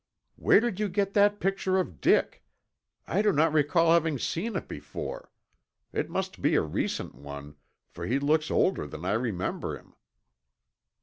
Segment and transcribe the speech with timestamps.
[0.35, 2.43] "Where did you get that picture of Dick?
[3.05, 5.31] I do not recall having seen it before.
[5.93, 7.55] It must be a recent one,
[7.87, 9.93] for he looks older than I remember him."